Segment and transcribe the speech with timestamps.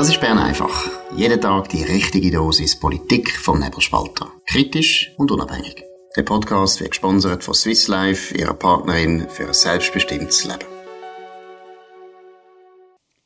[0.00, 0.90] Das ist Bern einfach.
[1.14, 4.32] Jeden Tag die richtige Dosis Politik vom Nebelspalter.
[4.46, 5.84] Kritisch und unabhängig.
[6.16, 10.64] Der Podcast wird gesponsert von Swiss Life, ihrer Partnerin für ein selbstbestimmtes Leben.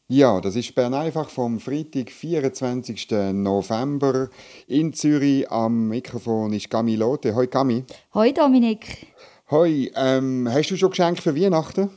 [0.09, 3.09] Ja, das ist Bern einfach vom Freitag, 24.
[3.34, 4.29] November
[4.66, 5.48] in Zürich.
[5.52, 7.36] Am Mikrofon ist Gami Lotte.
[7.36, 7.84] Hoi Gami.
[8.14, 9.06] Hoi Dominik.
[9.48, 11.91] Hoi, ähm, hast du schon Geschenke für Weihnachten?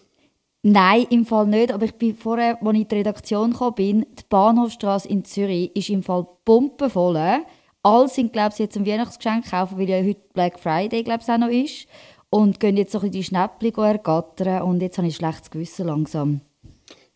[0.63, 1.71] Nein, im Fall nicht.
[1.71, 5.75] Aber ich bin vorher, als ich in die Redaktion kam, bin, die Bahnhofstraße in Zürich
[5.75, 7.45] ist im Fall pumpenvoll.
[7.83, 11.29] Alle sind, glaube ich, jetzt ein Weihnachtsgeschenk kaufen, weil ja heute Black Friday, glaube ich,
[11.31, 11.87] auch noch ist.
[12.29, 14.63] Und gehen jetzt so ein die Schnäppchen ergattern.
[14.63, 16.41] Und jetzt habe ich schlechtes Gewissen langsam.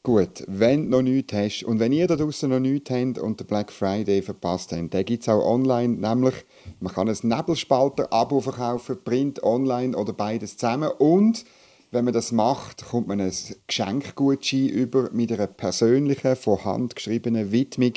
[0.03, 3.39] Gut, wenn du noch nichts hast und wenn ihr da draußen noch nichts habt und
[3.39, 6.34] den Black Friday verpasst habt, den gibt es auch online, nämlich
[6.79, 11.45] man kann ein Nebelspalter-Abo verkaufen, Print, online oder beides zusammen und
[11.91, 13.33] wenn man das macht, kommt man ein
[13.67, 17.93] Geschenkgutschein über mit einer persönlichen, von Hand geschriebenen Widmung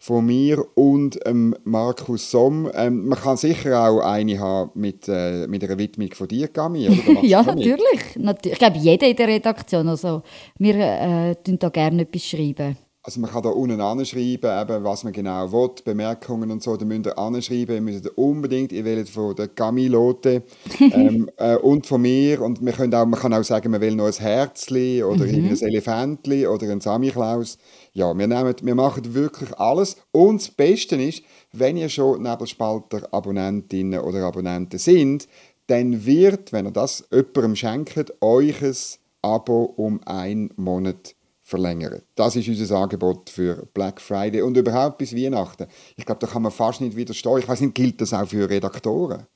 [0.00, 2.68] von mir und ähm, Markus Somm.
[2.74, 6.88] Ähm, man kann sicher auch eine haben mit, äh, mit einer Widmung von dir, Gami.
[7.22, 7.78] ja, natürlich.
[8.16, 8.52] natürlich.
[8.52, 9.88] Ich glaube, jeder in der Redaktion.
[9.88, 10.22] Also,
[10.58, 12.76] wir äh, da gerne etwas schreiben.
[13.06, 16.84] Also man kann da unten anschreiben, eben, was man genau will, Bemerkungen und so, da
[16.84, 20.42] müsst ihr anschreiben, ihr müsst unbedingt, ihr wählt von der Camilote
[20.80, 23.94] ähm, äh, und von mir und man, können auch, man kann auch sagen, man will
[23.94, 25.50] noch ein Herzli oder mhm.
[25.50, 27.58] ein Elefantli oder ein Samichlaus.
[27.92, 34.00] Ja, wir, nehmen, wir machen wirklich alles und das Beste ist, wenn ihr schon Nebelspalter-Abonnentinnen
[34.00, 35.28] oder Abonnenten sind,
[35.68, 38.74] dann wird, wenn ihr das jemandem schenkt, euch ein
[39.22, 41.15] Abo um einen Monat
[41.46, 42.02] verlängern.
[42.16, 45.66] Das ist unser Angebot für Black Friday und überhaupt bis Weihnachten.
[45.96, 47.38] Ich glaube, da kann man fast nicht widerstehen.
[47.38, 49.26] Ich weiß nicht, gilt das auch für Redaktoren?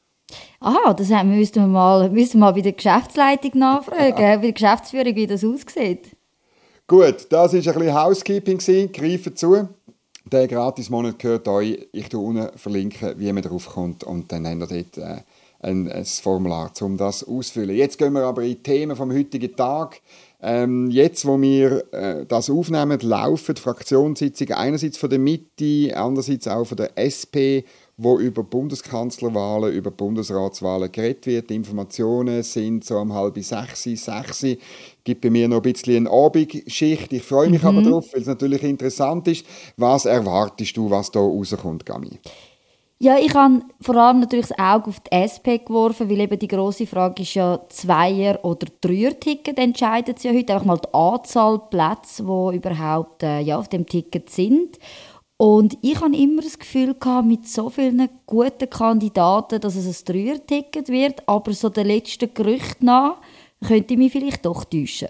[0.58, 5.14] Aha, das müssten wir mal, müssen wir mal bei der Geschäftsleitung nachfragen, bei der Geschäftsführung,
[5.14, 6.16] wie das aussieht.
[6.88, 9.68] Gut, das war ein bisschen Housekeeping, greifen zu.
[10.24, 11.88] Der Gratis-Monat gehört euch.
[11.92, 15.22] Ich verlinke unten, verlinken, wie man darauf kommt und dann habt ihr dort äh,
[15.60, 17.76] ein, ein Formular, um das auszufüllen.
[17.76, 20.00] Jetzt gehen wir aber in die Themen vom heutigen Tag.
[20.42, 26.48] Ähm, jetzt, wo wir äh, das aufnehmen, laufen die Fraktionssitzungen einerseits von der Mitte, andererseits
[26.48, 27.68] auch von der SP,
[27.98, 31.50] wo über Bundeskanzlerwahlen, über Bundesratswahlen geredet wird.
[31.50, 34.46] Die Informationen sind so um halb sechs, sechs.
[35.04, 37.12] gibt bei mir noch ein bisschen eine Abendschicht.
[37.12, 37.68] Ich freue mich mhm.
[37.68, 39.44] aber darauf, weil es natürlich interessant ist.
[39.76, 42.18] Was erwartest du, was da rauskommt, Gami?
[43.02, 46.46] Ja, ich habe vor allem natürlich das Auge auf die SP geworfen, weil eben die
[46.46, 50.52] große Frage ist ja Zweier- oder Dreier-Ticket entscheidet sie ja heute.
[50.52, 54.78] Einfach mal die Anzahl Plätze, die überhaupt äh, ja, auf dem Ticket sind.
[55.38, 60.04] Und ich habe immer das Gefühl gehabt, mit so vielen guten Kandidaten, dass es ein
[60.04, 63.16] Dreier-Ticket wird, aber so der letzte Gerücht nach
[63.66, 65.08] könnte ich mich vielleicht doch täuschen.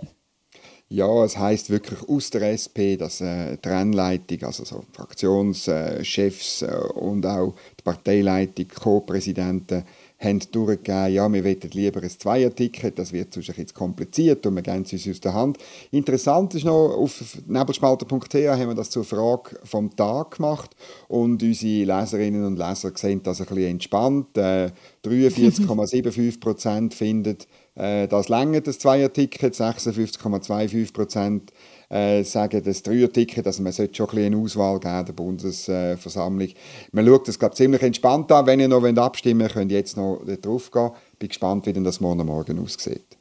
[0.92, 6.74] Ja, es heißt wirklich aus der SP, dass äh, die Rennleitung, also so Fraktionschefs äh,
[6.94, 9.84] und auch die Parteileitung, Co-Präsidenten,
[10.18, 14.62] haben durchgegeben, ja, wir wollen lieber ein Zweier-Ticket, das wird sonst jetzt kompliziert und wir
[14.62, 15.58] geben es uns aus der Hand.
[15.92, 20.74] Interessant ist noch, auf nebelspalter.ch haben wir das zur Frage vom Tag gemacht
[21.06, 24.36] und unsere Leserinnen und Leser sehen das ein bisschen entspannt.
[24.36, 24.72] Äh,
[25.04, 27.38] 43,75% finden,
[27.80, 31.52] äh, das längert das Zweier-Ticket, 56,25 Prozent
[31.88, 36.48] äh, sagen, das Dreier-Ticket, also man sollte schon ein bisschen eine Auswahl geben der Bundesversammlung.
[36.92, 38.46] Man schaut das glaube ziemlich entspannt an.
[38.46, 40.90] Wenn ihr noch abstimmen wollt, könnt ihr jetzt noch drauf gehen.
[41.19, 43.16] Bin gespannt, wie denn das morgen Morgen aussieht.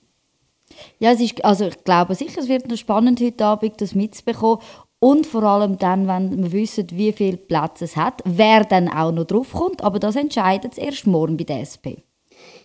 [1.00, 4.60] Ja, es ist, also ich glaube sicher, es wird noch spannend heute Abend, das mitzubekommen.
[5.00, 9.14] Und vor allem dann, wenn wir wissen, wie viele Plätze es hat, wer dann auch
[9.14, 9.82] noch draufkommt.
[9.82, 12.04] Aber das entscheidet es erst morgen bei der SP.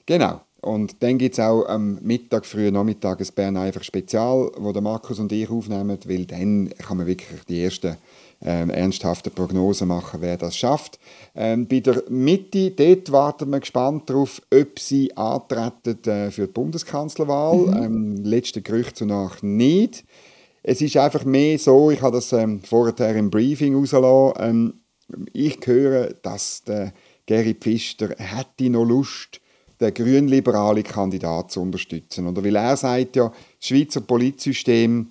[0.06, 0.41] Genau.
[0.65, 4.81] Und dann gibt es auch am Mittag, frühen Nachmittag ein Bern einfach Spezial, wo der
[4.81, 7.99] Markus und ich aufnehmen, weil dann kann man wirklich die ersten
[8.41, 10.99] ähm, ernsthaften Prognosen machen, wer das schafft.
[11.35, 16.53] Ähm, bei der Mitte, dort warten wir gespannt darauf, ob sie antreten äh, für die
[16.53, 17.59] Bundeskanzlerwahl.
[17.59, 17.83] Mhm.
[17.83, 20.05] Ähm, letzte Gerüchte nach nicht.
[20.63, 24.75] Es ist einfach mehr so, ich habe das ähm, vorher im Briefing rausgelassen, ähm,
[25.34, 26.95] ich höre, dass der
[27.27, 29.43] Gary Pfister hätte noch Lust
[29.80, 32.26] den grünliberalen Kandidat zu unterstützen.
[32.26, 35.10] Oder weil er sagt ja, das Schweizer Politsystem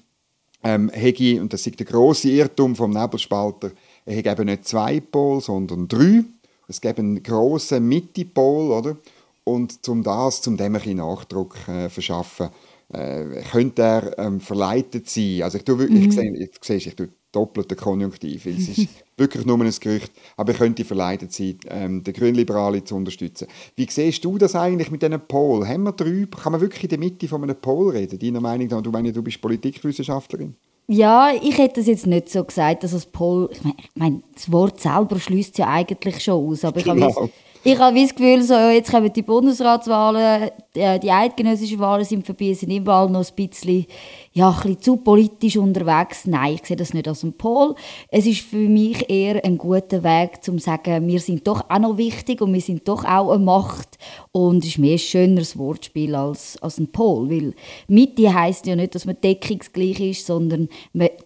[0.64, 3.72] ähm, hätte, und das ist der große Irrtum vom Nebelspalter,
[4.06, 6.24] er hätte eben nicht zwei Pol, sondern drei.
[6.68, 8.98] Es gibt einen grossen Mitte-Pol, oder?
[9.44, 12.50] Und zum das, zum dem ein Nachdruck äh, verschaffen,
[12.94, 15.42] äh, könnte er ähm, verleitet sein.
[15.44, 15.96] Also ich, tue, mhm.
[15.96, 20.12] ich, sehe, ich, sehe, ich tue doppelten Konjunktiv, weil es ist wirklich nur ein Gerücht,
[20.38, 23.48] aber ich könnte verleitet sein, ähm, den Grünliberalen zu unterstützen.
[23.76, 25.68] Wie siehst du das eigentlich mit diesen Pol?
[25.68, 28.20] Haben wir drüber, kann man wirklich in der Mitte von einem Pol reden?
[28.20, 30.56] Deiner Meinung nach, du meinst, du bist Politikwissenschaftlerin?
[30.88, 34.24] Ja, ich hätte es jetzt nicht so gesagt, dass das Pol, ich meine, ich mein,
[34.34, 37.16] das Wort selber schließt ja eigentlich schon aus, aber ich genau.
[37.16, 37.30] habe
[37.66, 42.54] ich habe das Gefühl, so, jetzt kommen die Bundesratswahlen, äh, die eidgenössischen Wahlen sind vorbei,
[42.54, 43.86] sind überall noch ein bisschen,
[44.34, 46.28] ja, ein bisschen zu politisch unterwegs.
[46.28, 47.76] Nein, ich sehe das nicht als ein Pol.
[48.10, 51.80] Es ist für mich eher ein guter Weg, um zu sagen, wir sind doch auch
[51.80, 53.98] noch wichtig und wir sind doch auch eine Macht.
[54.34, 57.54] Und es ist mehr ein schöneres Wortspiel als, als ein Pol, weil
[57.88, 60.68] Mitte heisst ja nicht, dass man deckungsgleich ist, sondern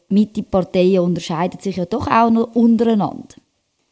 [0.10, 3.36] Mitte-Parteien unterscheiden sich ja doch auch noch untereinander.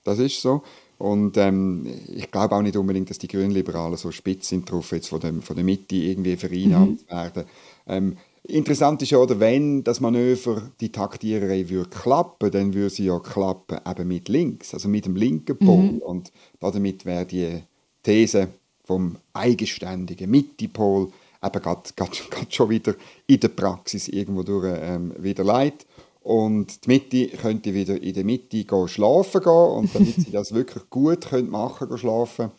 [0.04, 0.62] Das ist so.
[0.98, 5.10] Und ähm, ich glaube auch nicht unbedingt, dass die Grünliberalen so spitz sind drauf, jetzt
[5.10, 7.14] von, dem, von der Mitte irgendwie vereinnahmt mhm.
[7.14, 7.44] werden.
[7.88, 13.06] Ähm, interessant ist ja, oder wenn das Manöver, die Taktiererei würde klappen, dann würde sie
[13.06, 15.92] ja klappen eben mit links, also mit dem linken Pol.
[15.92, 15.98] Mhm.
[16.00, 17.62] Und damit wäre die
[18.04, 18.50] These
[18.86, 21.12] vom eigenständigen Mitte-Pol
[21.42, 21.94] eben grad
[22.50, 22.96] schon wieder
[23.28, 25.86] in der Praxis irgendwo durch ähm, wieder leid.
[26.26, 29.52] Und die Mitte könnte wieder in der Mitte gehen, schlafen gehen.
[29.52, 32.50] Und damit sie das wirklich gut können machen können, schlafen,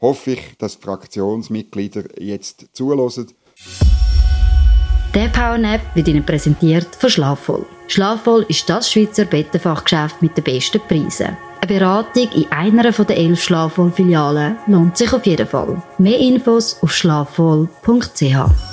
[0.00, 3.28] hoffe ich, dass die Fraktionsmitglieder jetzt zulassen.
[5.14, 7.64] Der PowerNap wird Ihnen präsentiert von Schlafvoll.
[7.86, 11.36] Schlafvoll ist das Schweizer Bettenfachgeschäft mit den besten Preisen.
[11.60, 15.80] Eine Beratung in einer der elf Schlafvoll-Filialen lohnt sich auf jeden Fall.
[15.96, 18.71] Mehr Infos auf schlafvoll.ch.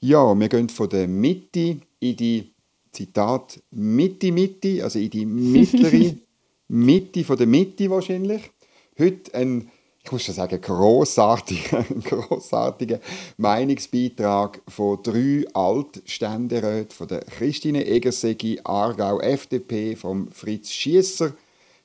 [0.00, 2.52] Ja, wir gehen von der Mitte in die,
[2.92, 6.16] Zitat, Mitte, Mitte, also in die mittlere
[6.68, 8.50] Mitte von der Mitte wahrscheinlich.
[8.98, 9.70] Heute ein,
[10.02, 13.00] ich muss schon sagen, grossartiger, grossartiger
[13.36, 21.34] Meinungsbeitrag von drei Altständeräten, von der Christine Egersegi, Aargau FDP, vom Fritz Schiesser,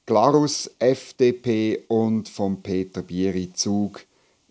[0.06, 4.06] Glarus FDP und vom Peter Bieri Zug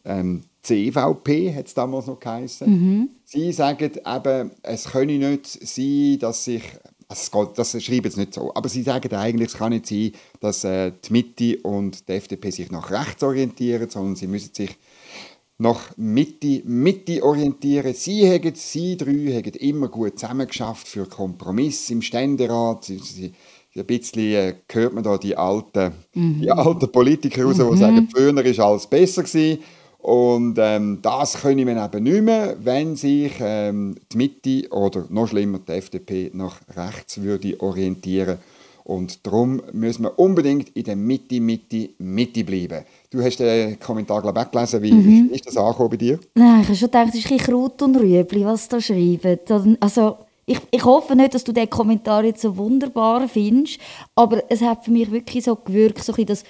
[0.05, 2.71] ähm, CVP, hat es damals noch geheißen.
[2.71, 3.09] Mhm.
[3.25, 6.63] Sie sagen eben, es könne nicht sein, dass sich
[7.09, 10.65] also das schreiben sie nicht so, aber sie sagen eigentlich, es kann nicht sein, dass
[10.65, 14.79] äh, die Mitte und die FDP sich nach rechts orientieren, sondern sie müssen sich
[15.59, 17.95] nach Mitte, Mitte orientieren.
[17.95, 22.85] Sie, haben, sie drei haben immer gut zusammengeschafft für Kompromiss im Ständerat.
[22.85, 23.33] Sie, sie,
[23.77, 26.41] ein bisschen äh, hört man da die alten, mhm.
[26.41, 27.71] die alten Politiker raus, mhm.
[27.73, 29.23] die sagen, früher war alles besser.
[29.23, 29.59] Gewesen.
[30.03, 35.29] Und ähm, das können wir eben nicht mehr, wenn sich ähm, die Mitte oder noch
[35.29, 38.39] schlimmer die FDP nach rechts würde orientieren.
[38.83, 42.85] Und darum müssen wir unbedingt in der Mitte, Mitte, Mitte bleiben.
[43.11, 44.83] Du hast den Kommentar glaube ich, gelesen.
[44.83, 45.31] Wie mhm.
[45.33, 46.19] ist das angekommen bei dir?
[46.35, 49.39] Nein, ich habe schon gedacht, es ist ein bisschen Kraut und Rüebli, was da schreiben.
[49.79, 50.17] Also,
[50.47, 53.79] ich, ich hoffe nicht, dass du den Kommentar jetzt so wunderbar findest,
[54.17, 56.45] aber es hat für mich wirklich so gewirkt, so ein bisschen, dass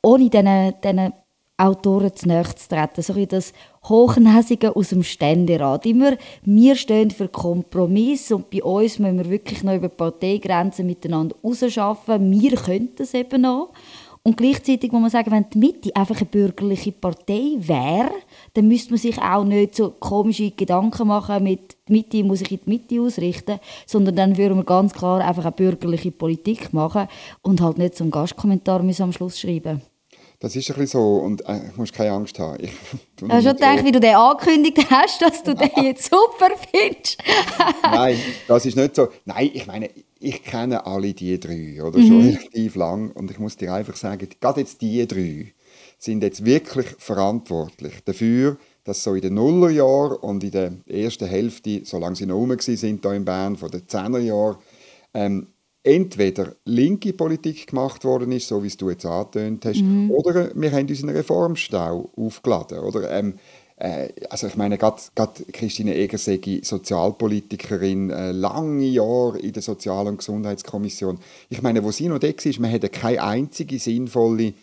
[0.00, 1.12] ohne diesen
[1.58, 3.02] Autoren zu nahe zu treten.
[3.02, 3.52] So das
[3.84, 5.86] Hochnäsige aus dem Ständerat.
[5.86, 11.34] Immer, wir stehen für Kompromiss und bei uns müssen wir wirklich noch über Parteigrenzen miteinander
[11.42, 12.30] rausschaffen.
[12.30, 13.72] Wir könnten das eben noch.
[14.22, 18.10] Und gleichzeitig muss man sagen, wenn die Mitte einfach eine bürgerliche Partei wäre,
[18.54, 22.52] dann müsste man sich auch nicht so komische Gedanken machen mit die Mitte muss sich
[22.52, 27.08] in die Mitte ausrichten, sondern dann würden wir ganz klar einfach eine bürgerliche Politik machen
[27.40, 29.80] und halt nicht so einen Gastkommentar am Schluss schreiben
[30.40, 32.62] das ist ein bisschen so und äh, du musst keine Angst haben.
[32.62, 32.70] Ich
[33.28, 37.18] habe schon gedacht, wie du den angekündigt hast, dass du den jetzt super findest.
[37.82, 39.08] Nein, das ist nicht so.
[39.24, 41.98] Nein, ich meine, ich kenne alle die drei, oder?
[41.98, 42.06] Mhm.
[42.06, 43.10] Schon relativ lang.
[43.12, 45.54] Und ich muss dir einfach sagen, gerade jetzt die drei
[45.98, 51.80] sind jetzt wirklich verantwortlich dafür, dass so in den Nullerjahren und in der ersten Hälfte,
[51.84, 54.58] solange sie noch rum sind, hier in Bern, von den Zehnerjahren,
[55.14, 55.48] ähm,
[55.82, 60.10] entweder linke Politik gemacht worden ist, so wie es du jetzt angetönt hast, mhm.
[60.10, 62.80] oder wir haben unseren Reformstau aufgeladen.
[62.80, 63.34] Oder, ähm,
[63.76, 65.00] äh, also ich meine, gerade
[65.52, 71.18] Christine Egersegi, Sozialpolitikerin, äh, lange Jahre in der Sozial- und Gesundheitskommission.
[71.48, 74.54] Ich meine, wo sie noch da war, man hätte keine einzige sinnvolle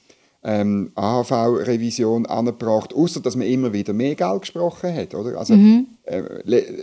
[0.44, 5.16] ähm, AHV-Revision angebracht, außer dass man immer wieder mehr Geld gesprochen hat.
[5.16, 5.40] Oder?
[5.40, 5.88] Also, mhm.
[6.04, 6.22] äh,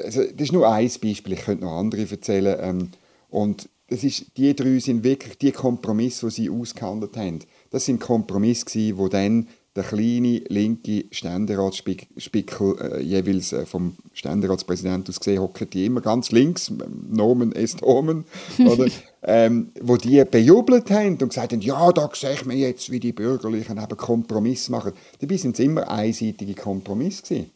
[0.04, 2.58] also, das ist nur ein Beispiel, ich könnte noch andere erzählen.
[2.60, 2.88] Ähm,
[3.30, 7.40] und das ist, die drei sind wirklich die Kompromisse, die sie ausgehandelt haben.
[7.70, 15.20] Das sind Kompromisse, die dann der kleine linke Ständeratsspickel äh, jeweils äh, vom Ständeratspräsidenten aus
[15.20, 16.72] gesehen hockt die immer ganz links,
[17.10, 18.24] Nomen est Omen,
[18.58, 18.86] oder,
[19.22, 23.00] ähm, wo die bejubelt haben und gesagt haben, ja, da sehe ich mir jetzt, wie
[23.00, 24.92] die Bürgerlichen eben Kompromiss machen.
[25.20, 27.50] Dabei sind es immer einseitige Kompromisse gewesen.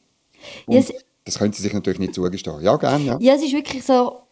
[0.68, 0.92] Yes.
[1.24, 2.60] Das können sie sich natürlich nicht zugestehen.
[2.60, 3.04] Ja, gerne.
[3.04, 3.18] Ja.
[3.20, 4.25] ja, es ist wirklich so,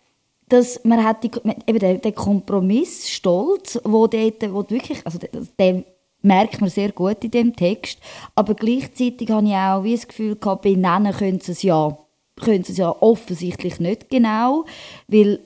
[0.48, 1.30] dass man hat die,
[1.66, 5.18] eben den, den Kompromiss stolz, wo, dort, wo wirklich, also
[5.58, 5.84] den
[6.22, 7.98] merkt man sehr gut in dem Text,
[8.34, 11.98] aber gleichzeitig habe ich auch wie das Gefühl gehabt, benennen können sie es ja
[12.36, 14.64] können sie es ja offensichtlich nicht genau,
[15.06, 15.40] weil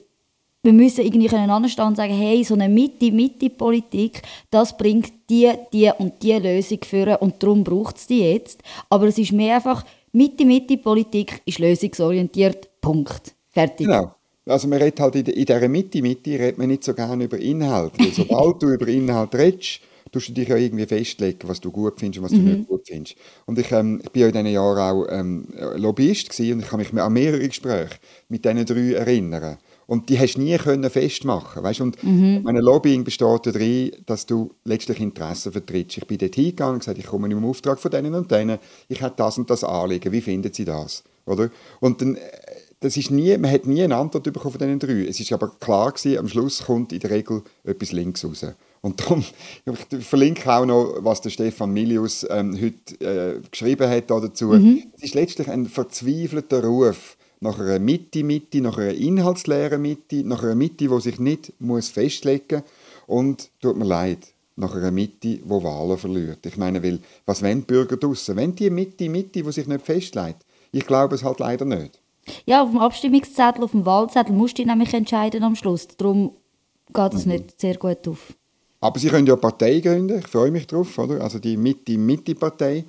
[0.62, 6.22] wir müssen irgendwie anstehen und sagen, hey, so eine Mitte-Mitte-Politik, das bringt die, die und
[6.22, 8.62] die Lösung führen und darum braucht es die jetzt.
[8.90, 13.34] Aber es ist mehr einfach, Mitte-Mitte-Politik ist lösungsorientiert, Punkt.
[13.50, 13.86] Fertig.
[13.86, 14.14] Genau.
[14.48, 17.92] Also man redet halt in, dieser Mitte-Mitte redet man nicht so gerne über Inhalt.
[17.98, 21.98] Weil sobald du über Inhalt redest, tust du dich ja irgendwie festlegen, was du gut
[21.98, 22.56] findest und was du mhm.
[22.56, 23.16] nicht gut findest.
[23.46, 26.68] Und ich, ähm, ich bin ja in diesen Jahren auch ähm, Lobbyist gewesen und ich
[26.68, 27.96] kann mich an mehrere Gespräche
[28.28, 29.58] mit diesen drei erinnern.
[29.86, 31.80] Und die hast du nie können festmachen weißt?
[31.80, 32.40] Und mhm.
[32.42, 35.96] meine Lobbying besteht darin, dass du letztlich Interessen vertrittst.
[35.96, 39.00] Ich bin dort hingegangen und gesagt, ich komme im Auftrag von denen und denen, ich
[39.00, 41.04] habe das und das Anliegen, wie finden sie das?
[41.24, 41.50] Oder?
[41.80, 42.20] Und dann, äh,
[42.80, 45.06] das ist nie, man hat nie eine Antwort bekommen von diesen drei.
[45.08, 48.46] Es ist aber klar gewesen, am Schluss kommt in der Regel etwas links raus.
[48.80, 49.24] Und darum,
[49.90, 54.46] ich verlinke auch noch, was der Stefan Milius ähm, heute äh, geschrieben hat dazu.
[54.48, 54.84] Mhm.
[54.96, 60.42] Es ist letztlich ein verzweifelter Ruf nach einer Mitte, Mitte, nach einer inhaltsleeren Mitte, nach
[60.42, 62.64] einer Mitte, die sich nicht muss festlegen muss
[63.06, 66.44] und, tut mir leid, nach einer Mitte, die Wahlen verliert.
[66.46, 68.36] Ich meine, weil, was wollen die Bürger draussen?
[68.36, 70.44] Wenn die Mitte, Mitte, die sich nicht festlegt?
[70.72, 72.00] Ich glaube es halt leider nicht.
[72.46, 75.88] Ja, auf dem Abstimmungszettel, auf dem Wahlzettel musst du nämlich entscheiden am Schluss.
[75.88, 76.32] Darum
[76.92, 77.32] geht es mhm.
[77.32, 78.34] nicht sehr gut auf.
[78.80, 81.20] Aber Sie können ja eine Partei gründen, ich freue mich drauf, oder?
[81.20, 82.84] Also die Mitte-Mitte-Partei.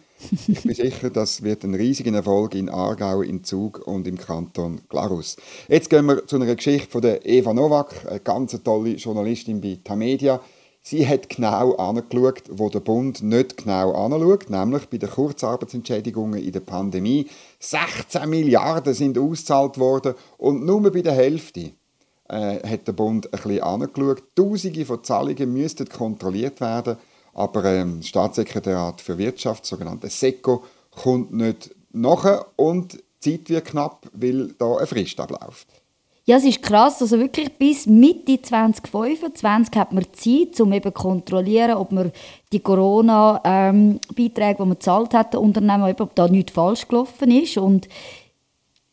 [0.48, 4.82] Ich bin sicher, das wird ein riesiger Erfolg in Aargau, in Zug und im Kanton
[4.88, 5.36] Glarus.
[5.68, 9.80] Jetzt gehen wir zu einer Geschichte von der Eva Nowak, eine ganz tolle Journalistin bei
[9.84, 10.40] Tamedia.
[10.90, 16.52] Sie hat genau angeschaut, wo der Bund nicht genau anschaut, nämlich bei den Kurzarbeitsentschädigungen in
[16.52, 17.28] der Pandemie.
[17.60, 21.74] 16 Milliarden sind ausgezahlt worden und nur bei der Hälfte
[22.28, 24.24] äh, hat der Bund ein bisschen angeschaut.
[24.34, 26.98] Tausende von Zahlungen müssten kontrolliert werden.
[27.36, 33.66] Aber ähm, das Staatssekretariat für Wirtschaft, sogenannte SECO, kommt nicht nach und die Zeit wird
[33.66, 35.68] knapp, weil da eine Frist abläuft.
[36.30, 37.02] Ja, es ist krass.
[37.02, 42.12] Also wirklich bis Mitte 2025 hat man Zeit, um eben kontrollieren, ob man
[42.54, 47.58] die Corona-Beiträge, die man gezahlt hat, den Unternehmen, ob da nichts falsch gelaufen ist.
[47.58, 47.90] Und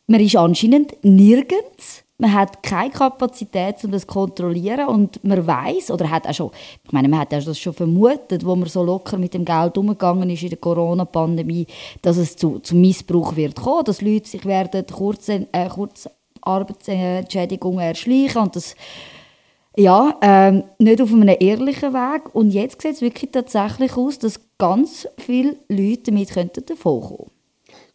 [0.07, 5.91] man ist anscheinend nirgends man hat keine Kapazität, um das zu kontrollieren und man weiß
[5.91, 6.51] oder hat auch schon,
[6.83, 10.29] ich meine, man hat das schon vermutet, wo man so locker mit dem Geld umgegangen
[10.29, 11.67] ist in der Corona-Pandemie,
[12.01, 15.69] dass es zu, zu Missbrauch wird kommen, dass Leute sich werden kurze, äh,
[16.47, 18.75] Kurzarbeitsentschädigungen erschleichen und das
[19.79, 22.33] ja, ähm, nicht auf einem ehrlichen Weg.
[22.33, 27.31] Und jetzt sieht es wirklich tatsächlich aus, dass ganz viele Leute damit davon kommen könnten.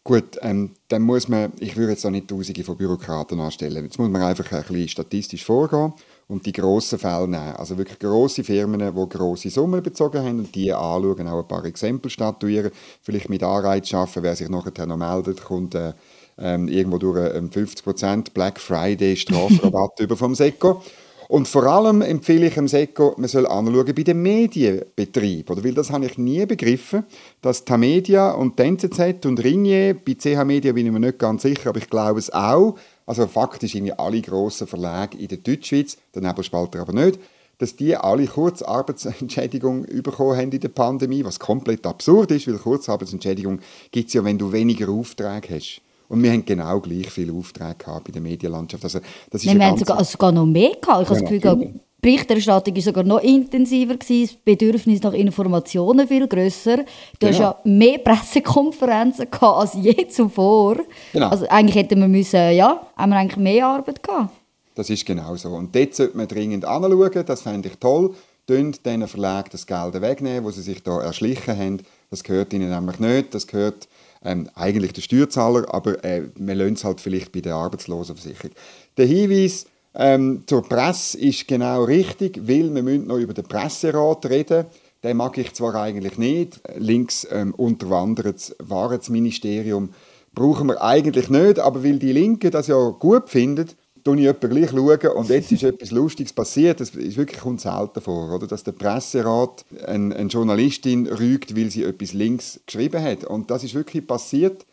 [0.05, 3.85] Gut, ähm, dann muss man, ich würde jetzt auch nicht Tausende von Bürokraten anstellen.
[3.85, 5.93] Jetzt muss man einfach ein bisschen statistisch vorgehen
[6.27, 7.55] und die grossen Fälle nehmen.
[7.55, 11.63] Also wirklich grosse Firmen, die grosse Summen bezogen haben und die anschauen, auch ein paar
[11.63, 15.93] Exempel statuieren, vielleicht mit Anreiz schaffen, wer sich nachher noch meldet, kommt äh,
[16.37, 20.81] ähm, irgendwo durch ähm, 50% Black Friday Strafrabatt über vom Seco.
[21.29, 25.55] Und vor allem empfehle ich dem Seko, man soll anschauen bei den Medienbetrieben.
[25.55, 25.63] Oder?
[25.63, 27.05] Weil das habe ich nie begriffen,
[27.41, 31.41] dass Tamedia und die NZZ und Ringier, bei CH Media bin ich mir nicht ganz
[31.41, 32.75] sicher, aber ich glaube es auch,
[33.05, 37.19] also faktisch irgendwie alle grossen Verlage in der Deutschschweiz, der Nebelspalter aber nicht,
[37.57, 43.59] dass die alle Kurzarbeitsentschädigung bekommen haben in der Pandemie, was komplett absurd ist, weil Kurzarbeitsentschädigung
[43.91, 45.81] gibt es ja, wenn du weniger Aufträge hast.
[46.13, 48.83] Und wir haben genau gleich viele Aufträge gehabt bei der Medienlandschaft.
[48.83, 48.99] Also,
[49.31, 51.01] das ist wir haben sogar, also sogar noch mehr gehabt.
[51.01, 56.07] Ich habe das Gefühl, die Berichterstattung war sogar noch intensiver, gewesen, das Bedürfnis nach Informationen
[56.07, 56.77] viel grösser.
[56.77, 56.85] Du
[57.17, 57.31] genau.
[57.31, 60.77] hast ja mehr Pressekonferenzen gehabt als je zuvor.
[61.13, 61.29] Genau.
[61.29, 64.29] Also eigentlich hätten wir müssen, ja, haben wir eigentlich mehr Arbeit gehabt.
[64.75, 65.49] Das ist genau so.
[65.49, 68.13] Und dort sollte man dringend anschauen, das fände ich toll.
[68.45, 71.79] Tönt diesen Verlag das Geld wegnehmen, wo sie sich da erschlichen haben.
[72.11, 73.33] Das gehört ihnen nämlich nicht.
[73.33, 73.87] Das gehört
[74.23, 78.51] ähm, eigentlich der Steuerzahler, aber äh, wir lassen es halt vielleicht bei der Arbeitslosenversicherung.
[78.97, 79.65] Der Hinweis
[79.95, 84.65] ähm, zur Presse ist genau richtig, weil wir müssen noch über den Presserat reden.
[85.03, 86.61] Den mag ich zwar eigentlich nicht.
[86.77, 89.89] Links ähm, unterwandert das Wahrheitsministerium
[90.33, 94.47] brauchen wir eigentlich nicht, aber weil die Linke das ja gut findet, schaue ich etwa
[94.47, 96.79] gleich schauen und jetzt ist etwas Lustiges passiert.
[96.79, 98.47] Das ist wirklich kommt selten vor, oder?
[98.47, 103.23] dass der Presserat eine, eine Journalistin rügt, weil sie etwas links geschrieben hat.
[103.23, 104.65] Und das ist wirklich passiert.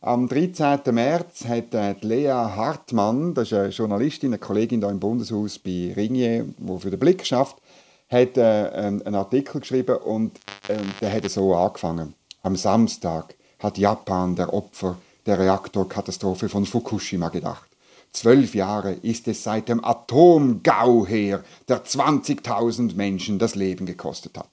[0.00, 0.80] Am 13.
[0.92, 5.92] März hat äh, Lea Hartmann, das ist eine Journalistin, eine Kollegin hier im Bundeshaus bei
[5.96, 7.56] Ringier, die für den Blick schafft,
[8.08, 12.14] hat äh, einen Artikel geschrieben und äh, der hat so angefangen.
[12.42, 17.68] Am Samstag hat Japan der Opfer der Reaktorkatastrophe von Fukushima gedacht.
[18.12, 24.50] Zwölf Jahre ist es seit dem Atomgau her, der 20.000 Menschen das Leben gekostet hat.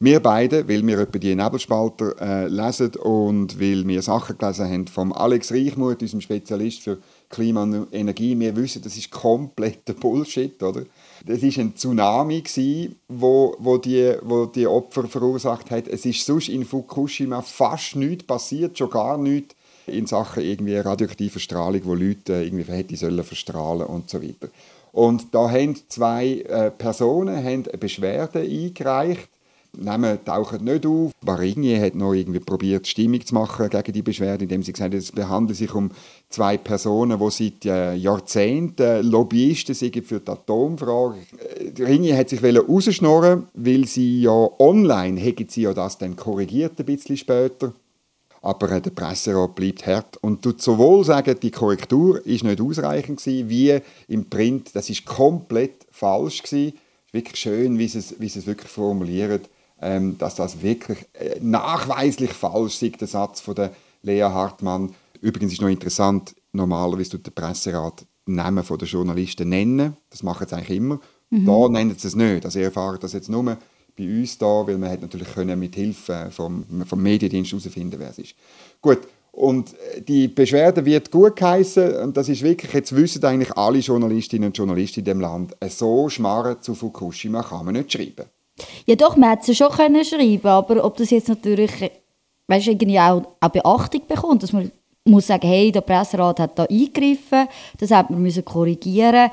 [0.00, 4.86] Wir beide, weil wir etwa die Nebelspalter äh, lesen und weil wir Sachen gelesen haben
[4.88, 6.98] vom Alex Reichmuth, unserem Spezialist für
[7.28, 10.82] Klima und Energie, wir wissen, das ist kompletter Bullshit, oder?
[11.24, 15.86] Das ist ein Tsunami gewesen, wo, wo, die, wo die Opfer verursacht hat.
[15.86, 19.54] Es ist sonst in Fukushima fast nichts passiert, schon gar nichts
[19.86, 24.48] in Sachen irgendwie radioaktiver Strahlung, wo Leute irgendwie hätte sollen verstrahlen und so weiter.
[24.92, 29.28] Und da haben zwei äh, Personen haben eine Beschwerde eingereicht
[29.76, 31.12] Namen tauchen nicht auf.
[31.22, 35.00] Barigny hat noch irgendwie probiert, Stimmung zu machen gegen die Beschwerde, indem sie gesagt hat,
[35.00, 35.90] es handelt sich um
[36.28, 41.18] zwei Personen, die seit äh, Jahrzehnten Lobbyisten sind für die Atomfrage.
[41.38, 46.78] Äh, Ringi hat sich rausschnorren, weil sie ja online, hätten sie ja das dann korrigiert
[46.78, 47.72] ein bisschen später.
[48.44, 53.48] Aber der Presserat bleibt hart und tut sowohl sagen, die Korrektur ist nicht ausreichend gewesen,
[53.48, 56.74] wie im Print, das ist komplett falsch gewesen.
[57.10, 59.48] Wirklich schön, wie sie es, wie sie es wirklich formuliert
[59.80, 63.72] ähm, dass das wirklich äh, nachweislich falsch ist, der Satz von der
[64.02, 64.94] Lea Hartmann.
[65.20, 69.96] Übrigens ist noch interessant, normalerweise tut der Presserat Namen der Journalisten nennen.
[70.08, 71.00] Das machen sie eigentlich immer.
[71.28, 71.44] Mhm.
[71.44, 72.44] Da nennen sie es nicht.
[72.46, 73.58] Also ich erfahre das jetzt nur
[73.96, 78.10] bei uns da, weil man hat natürlich können mit Hilfe vom, vom Mediendienst herausfinden, wer
[78.10, 78.34] es ist.
[78.80, 79.00] Gut,
[79.32, 83.78] und äh, die Beschwerde wird gut geheißen und das ist wirklich, jetzt wissen eigentlich alle
[83.78, 88.26] Journalistinnen und Journalisten in dem Land, so schmarren zu Fukushima kann man nicht schreiben.
[88.86, 91.90] Ja doch, man hätte es schon können schreiben aber ob das jetzt natürlich
[92.46, 94.70] weißt, irgendwie auch, auch Beachtung bekommt, dass man
[95.04, 97.48] muss sagen, hey, der Presserat hat da eingegriffen,
[97.78, 99.30] das hat man müssen korrigieren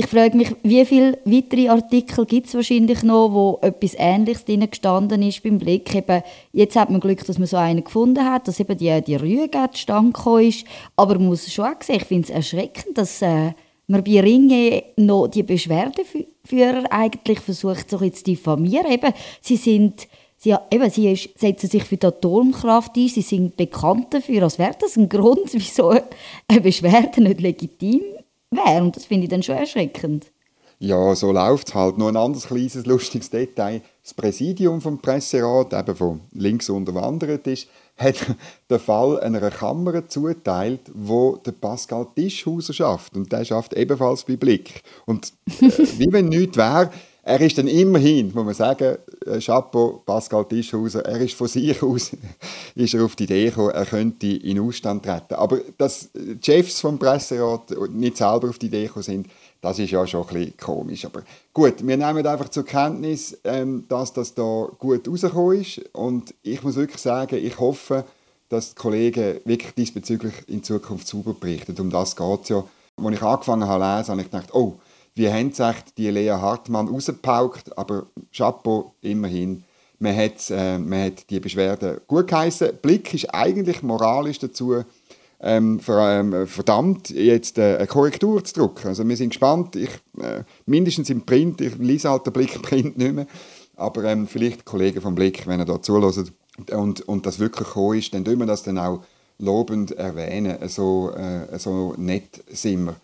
[0.00, 4.66] ich frage mich, wie viele weitere Artikel gibt es wahrscheinlich noch, wo etwas Ähnliches drin
[4.70, 5.94] gestanden ist beim Blick.
[5.94, 6.22] Eben,
[6.54, 9.68] jetzt hat man Glück, dass man so einen gefunden hat, dass eben die, die Rüge
[9.72, 10.64] zustande gekommen ist.
[10.96, 13.52] Aber man muss schon auch sehen, ich finde es erschreckend, dass äh,
[13.88, 18.90] man bei Ringe noch die Beschwerdeführer eigentlich versucht, so zu diffamieren.
[18.90, 20.08] Eben, sie sind
[20.42, 24.44] Sie, eben, sie ist, setzen sich für die Atomkraft ein, sie sind bekannt dafür.
[24.44, 28.00] Als wäre das ein Grund, wieso eine Beschwerde nicht legitim
[28.50, 28.82] wäre.
[28.82, 30.26] Und das finde ich dann schon erschreckend.
[30.82, 31.98] Ja, so läuft es halt.
[31.98, 33.82] Noch ein anderes kleines, lustiges Detail.
[34.02, 38.16] Das Präsidium vom Presserat, eben von links unterwandert ist, hat
[38.70, 44.36] den Fall einer Kammer zuteilt, wo der Pascal Tischhauser schafft und der schafft ebenfalls bei
[44.36, 44.82] Blick.
[45.04, 46.90] Und äh, wie wenn nichts wäre,
[47.22, 51.82] er ist dann immerhin, muss man sagen, äh, Chapeau, Pascal Tischhauser, er ist von sich
[51.82, 52.12] aus
[52.74, 55.34] ist er auf die Idee gekommen, er könnte in Ausstand treten.
[55.34, 59.26] Aber dass die Chefs vom Presserat nicht selber auf die Idee gekommen sind,
[59.60, 61.04] das ist ja schon ein bisschen komisch.
[61.04, 65.78] Aber gut, wir nehmen einfach zur Kenntnis, ähm, dass das da gut rausgekommen ist.
[65.92, 68.04] Und ich muss wirklich sagen, ich hoffe,
[68.48, 71.78] dass die Kollegen wirklich diesbezüglich in Zukunft sauber berichten.
[71.78, 72.64] Um das geht es ja.
[72.96, 74.78] Als ich angefangen habe zu lesen, habe ich gedacht, oh,
[75.14, 75.52] wie haben
[75.96, 79.64] die Lea Hartmann rausgepaukt, aber Chapeau, immerhin.
[79.98, 82.70] Man hat, äh, man hat die Beschwerde gut geheißen.
[82.80, 84.82] Blick ist eigentlich moralisch dazu
[85.42, 88.88] ähm, ähm, verdammt, jetzt äh, eine Korrektur zu drucken.
[88.88, 93.14] Also wir sind gespannt, ich, äh, mindestens im Print, ich lese halt den Blick-Print nicht
[93.14, 93.26] mehr,
[93.76, 96.32] aber ähm, vielleicht Kollegen vom Blick, wenn er da zulässt
[96.72, 99.02] und, und das wirklich gekommen ist, dann tun wir das dann auch
[99.38, 100.56] lobend erwähnen.
[100.68, 102.96] So, äh, so nett sind wir.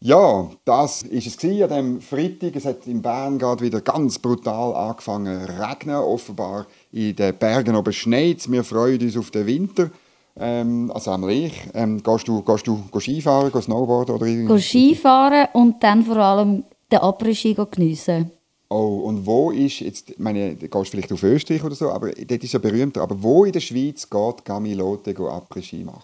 [0.00, 2.54] Ja, das ist es an dem Freitag.
[2.54, 5.96] Es hat in Bern gerade wieder ganz brutal angefangen zu regnen.
[5.96, 9.90] Offenbar in den Bergen oben schneit Wir freuen uns auf den Winter.
[10.38, 11.54] Ähm, also einmal ich.
[11.72, 14.60] Ähm, gehst du, gehst du gehst Skifahren, gehst Snowboarden oder irgendwie?
[14.60, 18.30] Skifahren und dann vor allem den Après-Ski geniessen.
[18.68, 22.10] Oh, und wo ist, jetzt, ich meine, du gehst vielleicht auf Österreich oder so, aber
[22.10, 26.02] dort ist ja berühmter, aber wo in der Schweiz geht Gamilote Après-Ski machen?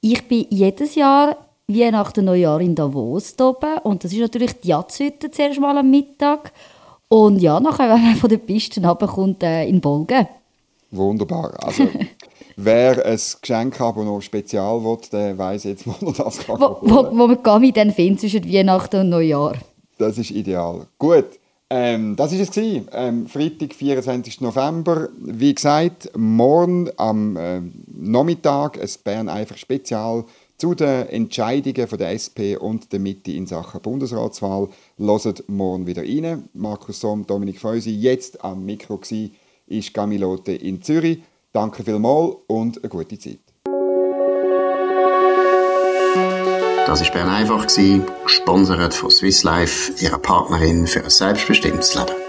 [0.00, 4.60] Ich bin jedes Jahr wie nach dem Neujahr in Davos oben und das ist natürlich
[4.60, 6.52] die Jatzhütte zuerst mal am Mittag
[7.08, 10.26] und ja, nachher, wenn man von der Piste runterkommt, äh, in Bolgen.
[10.90, 11.88] Wunderbar, also
[12.56, 16.78] Wer ein Geschenk aber noch spezial will, der weiss jetzt, wo er das kann wo,
[16.82, 19.56] wo, wo man Gami dann findet zwischen Weihnachten und Neujahr.
[19.98, 20.86] Das ist ideal.
[20.98, 21.26] Gut,
[21.68, 22.88] ähm, das war es.
[22.92, 24.40] Ähm, Freitag, 24.
[24.40, 25.08] November.
[25.18, 30.24] Wie gesagt, morgen am äh, Nachmittag ein Bern einfach Spezial
[30.56, 34.68] zu den Entscheidungen von der SP und der Mitte in Sachen Bundesratswahl.
[34.98, 36.48] Hört morgen wieder rein.
[36.54, 39.30] Markus Somm, Dominik Feusi, jetzt am Mikro war,
[39.66, 41.22] ist Gamilote in Zürich.
[41.52, 43.38] Danke vielmals und eine gute Zeit.
[46.86, 47.66] Das war Bern einfach,
[48.24, 52.23] gesponsert von Swiss Life, ihrer Partnerin für ein selbstbestimmtes Leben.